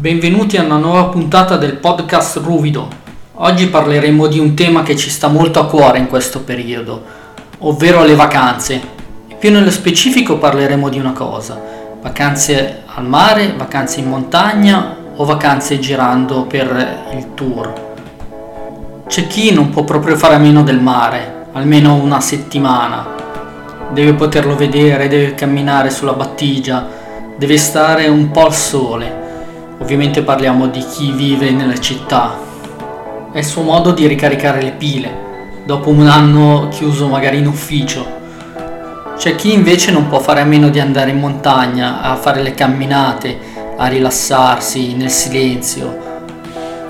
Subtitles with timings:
[0.00, 2.88] Benvenuti a una nuova puntata del podcast Ruvido.
[3.34, 7.04] Oggi parleremo di un tema che ci sta molto a cuore in questo periodo,
[7.58, 8.80] ovvero le vacanze.
[9.38, 11.60] Più nello specifico parleremo di una cosa,
[12.00, 17.70] vacanze al mare, vacanze in montagna o vacanze girando per il tour.
[19.06, 23.06] C'è chi non può proprio fare a meno del mare, almeno una settimana.
[23.92, 26.88] Deve poterlo vedere, deve camminare sulla battigia,
[27.36, 29.19] deve stare un po' al sole
[29.80, 32.38] Ovviamente parliamo di chi vive nelle città.
[33.32, 38.06] È il suo modo di ricaricare le pile, dopo un anno chiuso magari in ufficio.
[39.16, 42.54] C'è chi invece non può fare a meno di andare in montagna, a fare le
[42.54, 43.38] camminate,
[43.78, 45.98] a rilassarsi nel silenzio,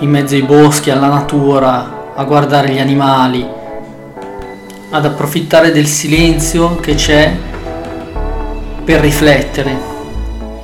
[0.01, 3.47] in mezzo ai boschi, alla natura, a guardare gli animali,
[4.91, 7.37] ad approfittare del silenzio che c'è
[8.85, 10.00] per riflettere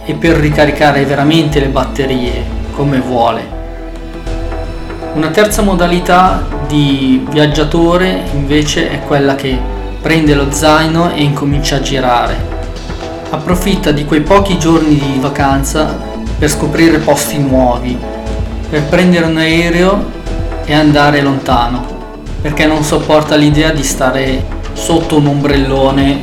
[0.06, 3.54] e per ricaricare veramente le batterie come vuole.
[5.14, 9.58] Una terza modalità di viaggiatore invece è quella che
[10.00, 12.54] prende lo zaino e incomincia a girare.
[13.30, 15.98] Approfitta di quei pochi giorni di vacanza
[16.38, 17.98] per scoprire posti nuovi,
[18.70, 20.12] per prendere un aereo
[20.64, 21.84] e andare lontano,
[22.40, 26.22] perché non sopporta l'idea di stare sotto un ombrellone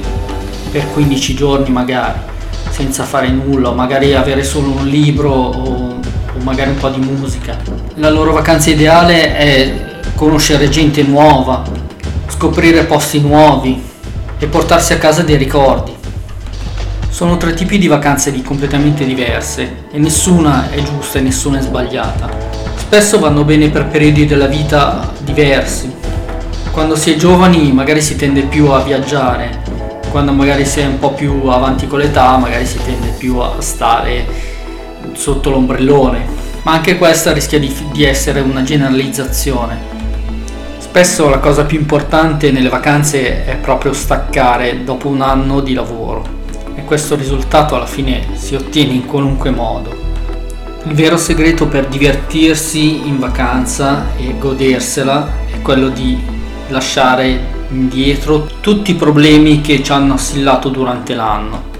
[0.71, 2.31] per 15 giorni magari
[2.73, 7.55] senza fare nulla, magari avere solo un libro o, o magari un po' di musica.
[7.95, 9.73] La loro vacanza ideale è
[10.15, 11.61] conoscere gente nuova,
[12.29, 13.79] scoprire posti nuovi
[14.39, 15.93] e portarsi a casa dei ricordi.
[17.09, 22.27] Sono tre tipi di vacanze completamente diverse e nessuna è giusta e nessuna è sbagliata.
[22.75, 25.93] Spesso vanno bene per periodi della vita diversi.
[26.71, 29.61] Quando si è giovani magari si tende più a viaggiare,
[30.13, 34.23] quando magari è un po' più avanti con l'età magari si tende più a stare
[35.13, 36.23] sotto l'ombrellone.
[36.61, 39.75] Ma anche questa rischia di, di essere una generalizzazione.
[40.77, 46.23] Spesso la cosa più importante nelle vacanze è proprio staccare dopo un anno di lavoro.
[46.75, 49.97] E questo risultato alla fine si ottiene in qualunque modo.
[50.83, 56.21] Il vero segreto per divertirsi in vacanza e godersela è quello di
[56.67, 61.71] lasciare indietro tutti i problemi che ci hanno assillato durante l'anno.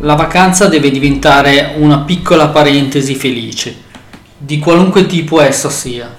[0.00, 3.74] La vacanza deve diventare una piccola parentesi felice,
[4.36, 6.14] di qualunque tipo essa sia.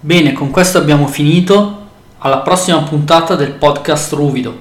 [0.00, 1.74] Bene, con questo abbiamo finito.
[2.20, 4.58] Alla prossima puntata del podcast Ruvido.